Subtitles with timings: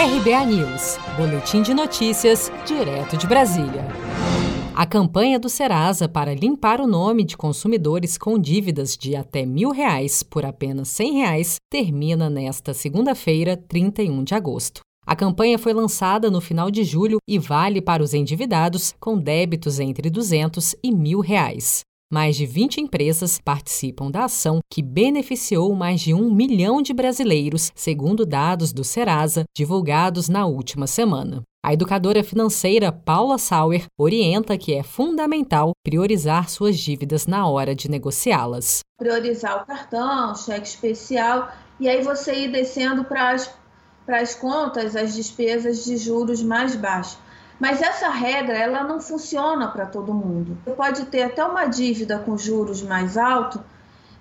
[0.00, 3.84] RBA News, Boletim de Notícias, direto de Brasília.
[4.74, 9.70] A campanha do Serasa para limpar o nome de consumidores com dívidas de até mil
[9.70, 14.80] reais por apenas cem reais termina nesta segunda-feira, 31 de agosto.
[15.06, 19.78] A campanha foi lançada no final de julho e vale para os endividados com débitos
[19.78, 21.82] entre 200 e mil reais.
[22.12, 27.70] Mais de 20 empresas participam da ação que beneficiou mais de um milhão de brasileiros,
[27.72, 31.44] segundo dados do Serasa divulgados na última semana.
[31.64, 37.88] A educadora financeira Paula Sauer orienta que é fundamental priorizar suas dívidas na hora de
[37.88, 38.80] negociá-las.
[38.98, 43.54] Priorizar o cartão, cheque especial, e aí você ir descendo para as,
[44.04, 47.18] para as contas, as despesas de juros mais baixos.
[47.60, 50.56] Mas essa regra ela não funciona para todo mundo.
[50.64, 53.60] Você pode ter até uma dívida com juros mais altos,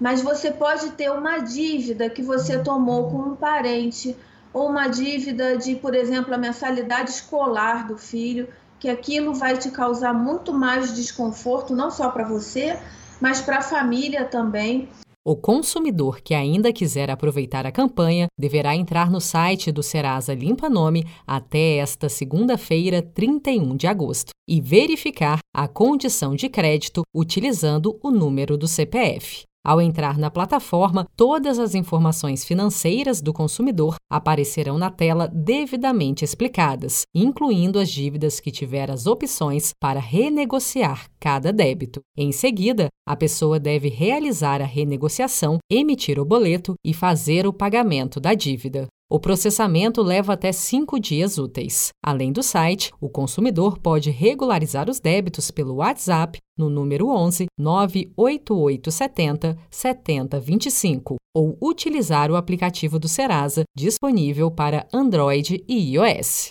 [0.00, 4.16] mas você pode ter uma dívida que você tomou com um parente
[4.52, 8.48] ou uma dívida de, por exemplo, a mensalidade escolar do filho,
[8.80, 12.76] que aquilo vai te causar muito mais desconforto, não só para você,
[13.20, 14.88] mas para a família também.
[15.30, 20.70] O consumidor que ainda quiser aproveitar a campanha deverá entrar no site do Serasa Limpa
[20.70, 28.10] Nome até esta segunda-feira, 31 de agosto, e verificar a condição de crédito utilizando o
[28.10, 29.47] número do CPF.
[29.68, 37.02] Ao entrar na plataforma, todas as informações financeiras do consumidor aparecerão na tela devidamente explicadas,
[37.14, 42.00] incluindo as dívidas que tiver as opções para renegociar cada débito.
[42.16, 48.18] Em seguida, a pessoa deve realizar a renegociação, emitir o boleto e fazer o pagamento
[48.18, 48.88] da dívida.
[49.10, 51.88] O processamento leva até cinco dias úteis.
[52.04, 59.56] Além do site, o consumidor pode regularizar os débitos pelo WhatsApp no número 11 98870
[59.70, 66.50] 7025 ou utilizar o aplicativo do Serasa disponível para Android e iOS.